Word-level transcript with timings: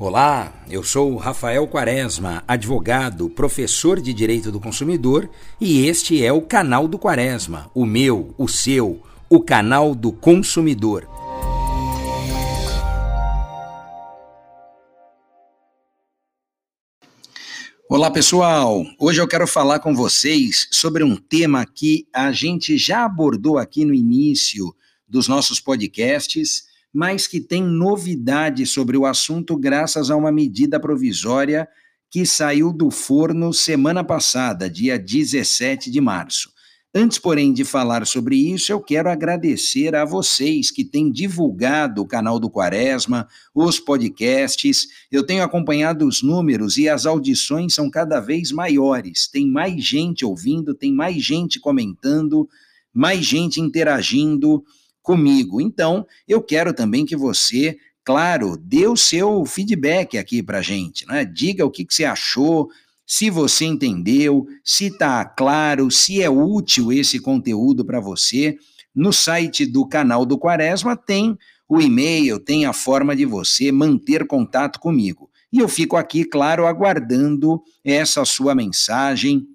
Olá, 0.00 0.64
eu 0.70 0.84
sou 0.84 1.16
Rafael 1.16 1.66
Quaresma, 1.66 2.44
advogado, 2.46 3.28
professor 3.28 4.00
de 4.00 4.14
Direito 4.14 4.52
do 4.52 4.60
Consumidor, 4.60 5.28
e 5.60 5.86
este 5.88 6.24
é 6.24 6.32
o 6.32 6.40
canal 6.40 6.86
do 6.86 6.96
Quaresma, 6.96 7.68
o 7.74 7.84
meu, 7.84 8.32
o 8.38 8.46
seu, 8.46 9.02
o 9.28 9.40
canal 9.42 9.96
do 9.96 10.12
consumidor. 10.12 11.04
Olá 17.90 18.08
pessoal, 18.08 18.84
hoje 19.00 19.20
eu 19.20 19.26
quero 19.26 19.48
falar 19.48 19.80
com 19.80 19.96
vocês 19.96 20.68
sobre 20.70 21.02
um 21.02 21.16
tema 21.16 21.66
que 21.66 22.06
a 22.14 22.30
gente 22.30 22.78
já 22.78 23.04
abordou 23.04 23.58
aqui 23.58 23.84
no 23.84 23.92
início 23.92 24.72
dos 25.08 25.26
nossos 25.26 25.58
podcasts 25.58 26.67
mas 26.92 27.26
que 27.26 27.40
tem 27.40 27.62
novidade 27.62 28.64
sobre 28.66 28.96
o 28.96 29.06
assunto 29.06 29.56
graças 29.56 30.10
a 30.10 30.16
uma 30.16 30.32
medida 30.32 30.80
provisória 30.80 31.68
que 32.10 32.24
saiu 32.24 32.72
do 32.72 32.90
forno 32.90 33.52
semana 33.52 34.02
passada, 34.02 34.68
dia 34.68 34.98
17 34.98 35.90
de 35.90 36.00
março. 36.00 36.50
Antes, 36.94 37.18
porém, 37.18 37.52
de 37.52 37.64
falar 37.64 38.06
sobre 38.06 38.36
isso, 38.36 38.72
eu 38.72 38.80
quero 38.80 39.10
agradecer 39.10 39.94
a 39.94 40.06
vocês 40.06 40.70
que 40.70 40.82
têm 40.82 41.12
divulgado 41.12 42.00
o 42.00 42.06
canal 42.06 42.40
do 42.40 42.48
Quaresma, 42.48 43.28
os 43.54 43.78
podcasts. 43.78 44.86
Eu 45.12 45.24
tenho 45.24 45.44
acompanhado 45.44 46.08
os 46.08 46.22
números 46.22 46.78
e 46.78 46.88
as 46.88 47.04
audições 47.04 47.74
são 47.74 47.90
cada 47.90 48.20
vez 48.20 48.50
maiores. 48.50 49.28
Tem 49.28 49.46
mais 49.46 49.84
gente 49.84 50.24
ouvindo, 50.24 50.74
tem 50.74 50.90
mais 50.90 51.22
gente 51.22 51.60
comentando, 51.60 52.48
mais 52.92 53.24
gente 53.24 53.60
interagindo 53.60 54.64
comigo. 55.08 55.58
Então, 55.58 56.06
eu 56.28 56.42
quero 56.42 56.74
também 56.74 57.06
que 57.06 57.16
você, 57.16 57.78
claro, 58.04 58.58
dê 58.58 58.86
o 58.86 58.94
seu 58.94 59.42
feedback 59.46 60.18
aqui 60.18 60.42
para 60.42 60.60
gente, 60.60 61.06
né? 61.06 61.24
Diga 61.24 61.64
o 61.64 61.70
que, 61.70 61.82
que 61.82 61.94
você 61.94 62.04
achou, 62.04 62.68
se 63.06 63.30
você 63.30 63.64
entendeu, 63.64 64.46
se 64.62 64.88
está 64.88 65.24
claro, 65.24 65.90
se 65.90 66.20
é 66.20 66.28
útil 66.28 66.92
esse 66.92 67.18
conteúdo 67.18 67.86
para 67.86 68.00
você. 68.00 68.58
No 68.94 69.10
site 69.10 69.64
do 69.64 69.88
canal 69.88 70.26
do 70.26 70.36
Quaresma 70.36 70.94
tem 70.94 71.38
o 71.66 71.80
e-mail, 71.80 72.38
tem 72.38 72.66
a 72.66 72.74
forma 72.74 73.16
de 73.16 73.24
você 73.24 73.72
manter 73.72 74.26
contato 74.26 74.78
comigo. 74.78 75.30
E 75.50 75.58
eu 75.58 75.70
fico 75.70 75.96
aqui, 75.96 76.22
claro, 76.22 76.66
aguardando 76.66 77.62
essa 77.82 78.26
sua 78.26 78.54
mensagem, 78.54 79.46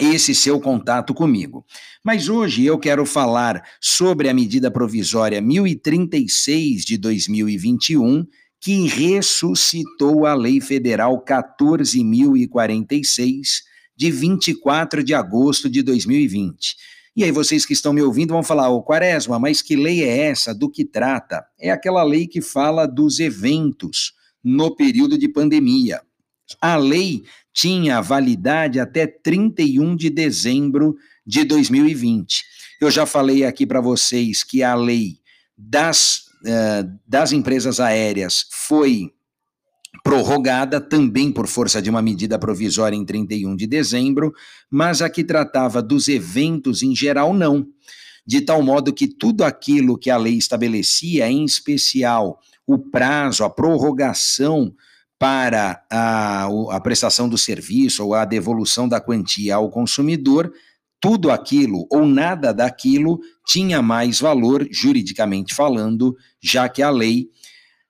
esse 0.00 0.34
seu 0.34 0.60
contato 0.60 1.14
comigo. 1.14 1.64
Mas 2.04 2.28
hoje 2.28 2.64
eu 2.64 2.76
quero 2.78 3.06
falar 3.06 3.62
sobre 3.80 4.28
a 4.28 4.34
medida 4.34 4.70
provisória 4.70 5.40
1036 5.40 6.84
de 6.84 6.98
2021, 6.98 8.26
que 8.60 8.86
ressuscitou 8.86 10.26
a 10.26 10.34
Lei 10.34 10.60
Federal 10.60 11.18
14046 11.20 13.62
de 13.96 14.10
24 14.10 15.02
de 15.02 15.14
agosto 15.14 15.70
de 15.70 15.82
2020. 15.82 16.76
E 17.16 17.24
aí 17.24 17.32
vocês 17.32 17.64
que 17.64 17.72
estão 17.72 17.94
me 17.94 18.02
ouvindo 18.02 18.34
vão 18.34 18.42
falar, 18.42 18.68
ô 18.68 18.82
Quaresma, 18.82 19.38
mas 19.38 19.62
que 19.62 19.74
lei 19.74 20.04
é 20.04 20.26
essa? 20.26 20.54
Do 20.54 20.70
que 20.70 20.84
trata? 20.84 21.46
É 21.58 21.70
aquela 21.70 22.02
lei 22.02 22.26
que 22.26 22.42
fala 22.42 22.86
dos 22.86 23.20
eventos 23.20 24.12
no 24.44 24.76
período 24.76 25.16
de 25.16 25.26
pandemia. 25.26 26.02
A 26.60 26.76
lei 26.76 27.24
tinha 27.52 28.00
validade 28.00 28.78
até 28.78 29.06
31 29.06 29.96
de 29.96 30.10
dezembro 30.10 30.96
de 31.26 31.44
2020. 31.44 32.44
Eu 32.80 32.90
já 32.90 33.06
falei 33.06 33.44
aqui 33.44 33.66
para 33.66 33.80
vocês 33.80 34.44
que 34.44 34.62
a 34.62 34.74
lei 34.74 35.18
das, 35.56 36.26
uh, 36.42 36.98
das 37.06 37.32
empresas 37.32 37.80
aéreas 37.80 38.46
foi 38.50 39.10
prorrogada 40.04 40.80
também 40.80 41.32
por 41.32 41.46
força 41.46 41.80
de 41.80 41.88
uma 41.90 42.02
medida 42.02 42.38
provisória 42.38 42.94
em 42.94 43.04
31 43.04 43.56
de 43.56 43.66
dezembro, 43.66 44.32
mas 44.70 45.00
a 45.00 45.08
que 45.08 45.24
tratava 45.24 45.82
dos 45.82 46.08
eventos 46.08 46.82
em 46.82 46.94
geral 46.94 47.32
não. 47.32 47.66
De 48.26 48.40
tal 48.40 48.62
modo 48.62 48.92
que 48.92 49.06
tudo 49.06 49.44
aquilo 49.44 49.98
que 49.98 50.10
a 50.10 50.16
lei 50.16 50.34
estabelecia, 50.34 51.28
em 51.28 51.44
especial 51.44 52.38
o 52.66 52.78
prazo, 52.78 53.44
a 53.44 53.50
prorrogação 53.50 54.74
para 55.18 55.82
a, 55.90 56.46
a 56.70 56.80
prestação 56.80 57.28
do 57.28 57.38
serviço 57.38 58.04
ou 58.04 58.14
a 58.14 58.24
devolução 58.24 58.88
da 58.88 59.00
quantia 59.00 59.56
ao 59.56 59.70
consumidor, 59.70 60.52
tudo 61.00 61.30
aquilo 61.30 61.86
ou 61.90 62.06
nada 62.06 62.52
daquilo 62.52 63.20
tinha 63.46 63.80
mais 63.80 64.20
valor, 64.20 64.66
juridicamente 64.70 65.54
falando, 65.54 66.16
já 66.42 66.68
que 66.68 66.82
a 66.82 66.90
lei 66.90 67.28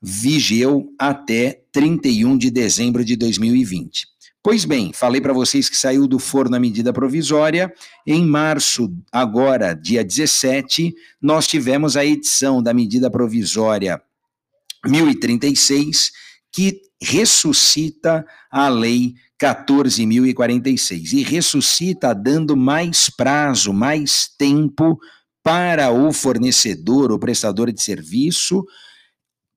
vigeu 0.00 0.92
até 0.98 1.62
31 1.72 2.38
de 2.38 2.50
dezembro 2.50 3.04
de 3.04 3.16
2020. 3.16 4.08
Pois 4.42 4.64
bem, 4.64 4.90
falei 4.94 5.20
para 5.20 5.34
vocês 5.34 5.68
que 5.68 5.76
saiu 5.76 6.06
do 6.06 6.18
forno 6.18 6.56
a 6.56 6.60
medida 6.60 6.94
provisória. 6.94 7.70
Em 8.06 8.24
março, 8.24 8.90
agora, 9.12 9.74
dia 9.74 10.02
17, 10.02 10.94
nós 11.20 11.46
tivemos 11.46 11.94
a 11.94 12.06
edição 12.06 12.62
da 12.62 12.72
medida 12.72 13.10
provisória 13.10 14.00
1036, 14.86 16.12
que 16.52 16.82
ressuscita 17.02 18.24
a 18.50 18.68
lei 18.68 19.14
14.046 19.40 21.12
e 21.12 21.22
ressuscita 21.22 22.14
dando 22.14 22.56
mais 22.56 23.08
prazo, 23.08 23.72
mais 23.72 24.28
tempo 24.38 24.98
para 25.42 25.90
o 25.90 26.12
fornecedor, 26.12 27.10
o 27.10 27.18
prestador 27.18 27.72
de 27.72 27.82
serviço, 27.82 28.62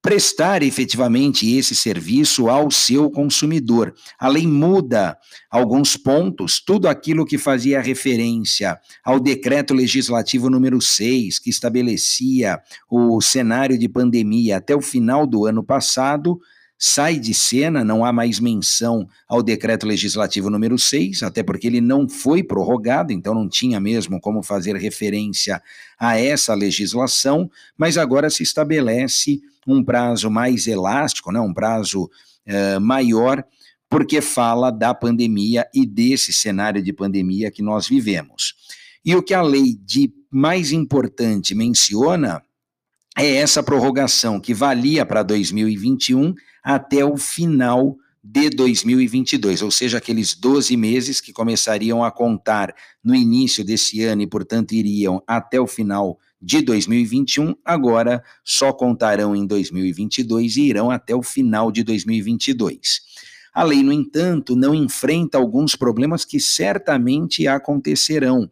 prestar 0.02 0.62
efetivamente 0.62 1.50
esse 1.56 1.74
serviço 1.74 2.50
ao 2.50 2.70
seu 2.70 3.10
consumidor. 3.10 3.94
A 4.20 4.28
lei 4.28 4.46
muda 4.46 5.18
alguns 5.50 5.96
pontos, 5.96 6.62
tudo 6.62 6.90
aquilo 6.90 7.26
que 7.26 7.38
fazia 7.38 7.82
referência 7.82 8.78
ao 9.04 9.18
decreto 9.18 9.74
legislativo 9.74 10.50
número 10.50 10.82
6, 10.82 11.40
que 11.40 11.50
estabelecia 11.50 12.60
o 12.90 13.22
cenário 13.22 13.78
de 13.78 13.88
pandemia 13.88 14.58
até 14.58 14.76
o 14.76 14.82
final 14.82 15.26
do 15.26 15.46
ano 15.46 15.64
passado, 15.64 16.38
sai 16.86 17.18
de 17.18 17.34
cena, 17.34 17.82
não 17.82 18.04
há 18.04 18.12
mais 18.12 18.42
menção 18.42 19.08
ao 19.26 19.42
decreto 19.42 19.88
legislativo 19.88 20.50
número 20.50 20.78
6, 20.78 21.24
até 21.24 21.42
porque 21.42 21.66
ele 21.66 21.80
não 21.80 22.10
foi 22.10 22.44
prorrogado, 22.44 23.14
então 23.14 23.34
não 23.34 23.48
tinha 23.48 23.80
mesmo 23.80 24.20
como 24.20 24.44
fazer 24.44 24.76
referência 24.76 25.64
a 25.98 26.20
essa 26.20 26.54
legislação, 26.54 27.50
mas 27.78 27.98
agora 27.98 28.30
se 28.30 28.44
estabelece 28.44 29.40
um 29.66 29.82
prazo 29.82 30.30
mais 30.30 30.68
elástico, 30.68 31.32
né, 31.32 31.40
um 31.40 31.54
prazo 31.54 32.04
uh, 32.04 32.82
maior, 32.82 33.42
porque 33.90 34.20
fala 34.20 34.70
da 34.70 34.94
pandemia 34.94 35.66
e 35.74 35.86
desse 35.86 36.34
cenário 36.34 36.84
de 36.84 36.92
pandemia 36.92 37.50
que 37.50 37.64
nós 37.64 37.88
vivemos. 37.88 38.56
E 39.06 39.16
o 39.16 39.24
que 39.24 39.34
a 39.34 39.42
lei 39.42 39.74
de 39.74 40.12
mais 40.30 40.74
importante 40.74 41.56
menciona 41.56 42.44
é 43.18 43.36
essa 43.36 43.62
prorrogação 43.62 44.40
que 44.40 44.54
valia 44.54 45.06
para 45.06 45.24
2021 45.24 46.34
até 46.64 47.06
o 47.06 47.18
final 47.18 47.98
de 48.24 48.50
2022, 48.50 49.62
ou 49.62 49.70
seja, 49.70 49.98
aqueles 49.98 50.34
12 50.34 50.78
meses 50.78 51.20
que 51.20 51.34
começariam 51.34 52.04
a 52.04 52.10
contar 52.10 52.74
no 53.04 53.14
início 53.14 53.66
desse 53.66 54.02
ano 54.02 54.22
e, 54.22 54.28
portanto, 54.28 54.72
iriam 54.72 55.22
até 55.28 55.60
o 55.60 55.68
final 55.68 56.18
de 56.42 56.62
2021, 56.62 57.54
agora 57.66 58.24
só 58.44 58.72
contarão 58.72 59.36
em 59.36 59.46
2022 59.46 60.56
e 60.56 60.62
irão 60.62 60.90
até 60.90 61.14
o 61.14 61.22
final 61.22 61.70
de 61.70 61.84
2022. 61.84 63.02
A 63.54 63.64
lei, 63.64 63.84
no 63.84 63.92
entanto, 63.92 64.56
não 64.56 64.74
enfrenta 64.74 65.38
alguns 65.38 65.76
problemas 65.76 66.24
que 66.24 66.40
certamente 66.40 67.46
acontecerão 67.46 68.50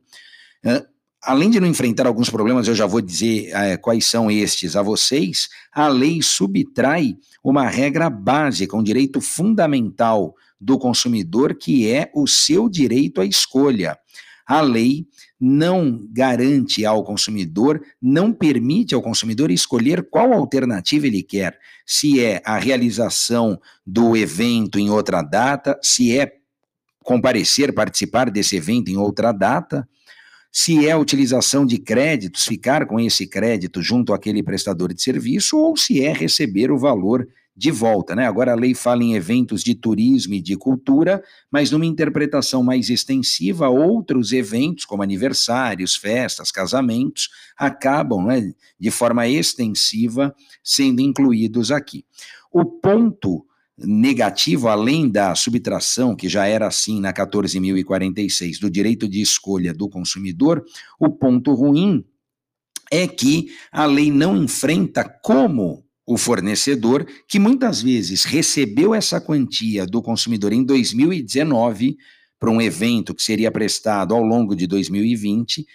além 1.22 1.50
de 1.50 1.59
não 1.59 1.68
enfrentar 1.68 2.08
alguns 2.08 2.30
problemas, 2.30 2.68
eu 2.68 2.74
já 2.74 2.86
vou 2.86 3.02
dizer 3.02 3.50
é, 3.54 3.78
quais 3.78 4.06
são 4.06 4.32
estes 4.32 4.76
a 4.76 4.82
vocês, 4.82 5.50
a 5.72 5.88
lei 5.88 6.22
subtrai 6.22 7.16
uma 7.44 7.68
regra 7.68 8.10
básica, 8.10 8.75
um 8.75 8.84
direito 8.84 9.22
fundamental 9.22 10.36
do 10.60 10.78
consumidor, 10.78 11.56
que 11.56 11.90
é 11.90 12.12
o 12.13 12.28
seu 12.28 12.68
direito 12.68 13.22
à 13.22 13.25
escolha. 13.25 13.98
A 14.45 14.62
lei 14.62 15.07
não 15.40 16.07
garante 16.12 16.86
ao 16.86 17.04
consumidor, 17.04 17.81
não 18.01 18.34
permite 18.34 18.94
ao 18.94 19.01
consumidor 19.01 19.50
escolher 19.50 20.07
qual 20.10 20.34
alternativa 20.34 21.07
ele 21.07 21.24
quer, 21.24 21.57
se 21.86 22.24
é 22.24 22.42
a 22.44 22.57
realização 22.57 23.60
do 23.86 24.16
evento 24.18 24.80
em 24.80 24.90
outra 24.90 25.22
data, 25.22 25.80
se 25.81 26.18
é 26.18 26.34
comparecer, 27.04 27.74
participar 27.74 28.30
desse 28.30 28.56
evento 28.56 28.90
em 28.90 28.98
outra 28.98 29.31
data, 29.31 29.88
se 30.51 30.86
é 30.86 30.92
a 30.92 30.98
utilização 30.98 31.65
de 31.65 31.77
créditos, 31.77 32.45
ficar 32.45 32.86
com 32.86 33.00
esse 33.00 33.25
crédito 33.25 33.81
junto 33.81 34.13
àquele 34.13 34.44
prestador 34.44 34.94
de 34.94 35.01
serviço, 35.01 35.57
ou 35.57 35.77
se 35.77 36.03
é 36.03 36.12
receber 36.12 36.71
o 36.71 36.77
valor 36.77 37.27
de 37.56 37.71
volta. 37.71 38.15
Né? 38.15 38.25
Agora 38.25 38.51
a 38.51 38.56
lei 38.56 38.74
fala 38.74 39.03
em 39.03 39.13
eventos 39.13 39.63
de 39.63 39.75
turismo 39.75 40.33
e 40.33 40.42
de 40.42 40.56
cultura, 40.56 41.24
mas 41.50 41.71
numa 41.71 41.86
interpretação 41.86 42.63
mais 42.63 42.89
extensiva, 42.89 43.69
outros 43.69 44.33
eventos, 44.33 44.83
como 44.83 45.03
aniversários, 45.03 45.95
festas, 45.95 46.51
casamentos, 46.51 47.30
acabam 47.57 48.25
né, 48.25 48.54
de 48.80 48.92
forma 48.92 49.27
extensiva 49.27 50.36
sendo 50.63 51.01
incluídos 51.01 51.71
aqui. 51.71 52.06
O 52.51 52.65
ponto 52.65 53.45
negativo, 53.83 54.68
além 54.68 55.10
da 55.10 55.33
subtração, 55.36 56.16
que 56.16 56.30
já 56.30 56.45
era 56.45 56.68
assim 56.68 57.00
na 57.00 57.13
14.046, 57.13 58.60
do 58.60 58.69
direito 58.69 59.07
de 59.07 59.22
escolha 59.22 59.74
do 59.74 59.89
consumidor, 59.89 60.63
o 61.00 61.10
ponto 61.10 61.54
ruim 61.54 62.04
é 62.92 63.07
que 63.07 63.51
a 63.72 63.86
lei 63.86 64.12
não 64.12 64.36
enfrenta 64.44 65.04
como 65.24 65.86
o 66.06 66.18
fornecedor, 66.18 67.07
que 67.28 67.39
muitas 67.39 67.81
vezes 67.81 68.25
recebeu 68.25 68.94
essa 68.94 69.22
quantia 69.22 69.86
do 69.86 70.01
consumidor 70.01 70.51
em 70.51 70.63
2019 70.63 71.95
para 72.39 72.50
um 72.50 72.60
evento 72.60 73.13
que 73.13 73.22
seria 73.22 73.51
prestado 73.51 74.13
ao 74.13 74.24
longo 74.24 74.56
de 74.56 74.68
2020, 74.68 75.66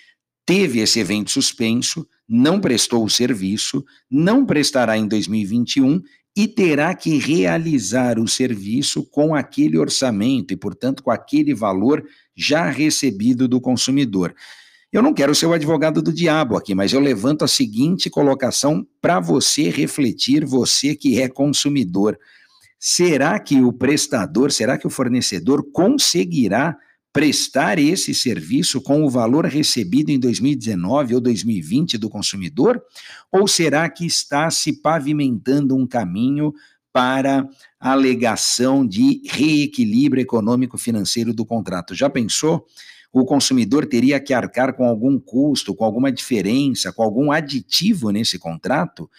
teve 0.44 0.80
esse 0.80 1.00
evento 1.00 1.30
suspenso, 1.30 2.06
não 2.28 2.60
prestou 2.60 3.04
o 3.04 3.08
serviço, 3.08 3.84
não 4.10 4.44
prestará 4.44 4.98
em 4.98 5.06
2021 5.06 6.02
e 6.36 6.46
terá 6.46 6.94
que 6.94 7.16
realizar 7.16 8.18
o 8.18 8.28
serviço 8.28 9.02
com 9.04 9.34
aquele 9.34 9.78
orçamento 9.78 10.52
e, 10.52 10.56
portanto, 10.56 11.02
com 11.02 11.10
aquele 11.10 11.54
valor 11.54 12.04
já 12.36 12.68
recebido 12.68 13.48
do 13.48 13.58
consumidor. 13.58 14.34
Eu 14.92 15.02
não 15.02 15.14
quero 15.14 15.34
ser 15.34 15.46
o 15.46 15.54
advogado 15.54 16.02
do 16.02 16.12
diabo 16.12 16.56
aqui, 16.56 16.74
mas 16.74 16.92
eu 16.92 17.00
levanto 17.00 17.42
a 17.42 17.48
seguinte 17.48 18.10
colocação 18.10 18.86
para 19.00 19.18
você 19.18 19.70
refletir, 19.70 20.44
você 20.44 20.94
que 20.94 21.20
é 21.20 21.28
consumidor. 21.28 22.18
Será 22.78 23.38
que 23.40 23.62
o 23.62 23.72
prestador, 23.72 24.52
será 24.52 24.76
que 24.76 24.86
o 24.86 24.90
fornecedor 24.90 25.64
conseguirá 25.72 26.76
prestar 27.16 27.78
esse 27.78 28.12
serviço 28.12 28.78
com 28.78 29.02
o 29.02 29.08
valor 29.08 29.46
recebido 29.46 30.10
em 30.10 30.20
2019 30.20 31.14
ou 31.14 31.20
2020 31.22 31.96
do 31.96 32.10
consumidor? 32.10 32.78
Ou 33.32 33.48
será 33.48 33.88
que 33.88 34.04
está 34.04 34.50
se 34.50 34.82
pavimentando 34.82 35.74
um 35.74 35.86
caminho 35.86 36.52
para 36.92 37.48
a 37.80 37.92
alegação 37.92 38.86
de 38.86 39.22
reequilíbrio 39.24 40.20
econômico-financeiro 40.20 41.32
do 41.32 41.46
contrato? 41.46 41.94
Já 41.94 42.10
pensou? 42.10 42.66
O 43.10 43.24
consumidor 43.24 43.86
teria 43.86 44.20
que 44.20 44.34
arcar 44.34 44.74
com 44.74 44.84
algum 44.84 45.18
custo, 45.18 45.74
com 45.74 45.86
alguma 45.86 46.12
diferença, 46.12 46.92
com 46.92 47.02
algum 47.02 47.32
aditivo 47.32 48.10
nesse 48.10 48.38
contrato? 48.38 49.10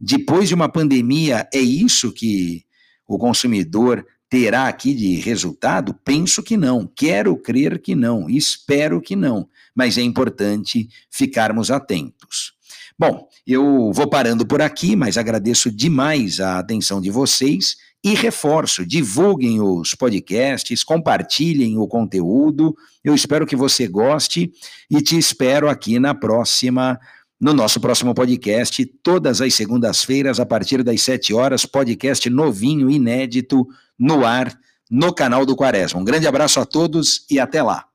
Depois 0.00 0.48
de 0.48 0.54
uma 0.56 0.68
pandemia, 0.68 1.48
é 1.54 1.60
isso 1.60 2.12
que 2.12 2.64
o 3.06 3.16
consumidor 3.16 4.04
terá 4.28 4.68
aqui 4.68 4.94
de 4.94 5.16
resultado? 5.16 5.94
Penso 6.04 6.42
que 6.42 6.56
não, 6.56 6.86
quero 6.86 7.36
crer 7.36 7.80
que 7.80 7.94
não, 7.94 8.28
espero 8.28 9.00
que 9.00 9.16
não, 9.16 9.48
mas 9.74 9.98
é 9.98 10.02
importante 10.02 10.88
ficarmos 11.10 11.70
atentos. 11.70 12.54
Bom, 12.98 13.28
eu 13.46 13.92
vou 13.92 14.08
parando 14.08 14.46
por 14.46 14.62
aqui, 14.62 14.96
mas 14.96 15.18
agradeço 15.18 15.70
demais 15.70 16.40
a 16.40 16.58
atenção 16.58 17.00
de 17.00 17.10
vocês 17.10 17.76
e 18.02 18.14
reforço, 18.14 18.86
divulguem 18.86 19.60
os 19.60 19.94
podcasts, 19.94 20.84
compartilhem 20.84 21.76
o 21.76 21.88
conteúdo. 21.88 22.74
Eu 23.02 23.14
espero 23.14 23.46
que 23.46 23.56
você 23.56 23.88
goste 23.88 24.52
e 24.88 25.02
te 25.02 25.18
espero 25.18 25.68
aqui 25.68 25.98
na 25.98 26.14
próxima 26.14 26.98
no 27.40 27.52
nosso 27.52 27.80
próximo 27.80 28.14
podcast, 28.14 28.84
todas 29.02 29.40
as 29.40 29.54
segundas-feiras, 29.54 30.40
a 30.40 30.46
partir 30.46 30.82
das 30.82 31.02
7 31.02 31.34
horas, 31.34 31.66
podcast 31.66 32.28
novinho, 32.30 32.90
inédito, 32.90 33.66
no 33.98 34.24
ar, 34.24 34.58
no 34.90 35.12
canal 35.12 35.44
do 35.44 35.56
Quaresma. 35.56 36.00
Um 36.00 36.04
grande 36.04 36.26
abraço 36.26 36.60
a 36.60 36.64
todos 36.64 37.26
e 37.30 37.38
até 37.38 37.62
lá. 37.62 37.86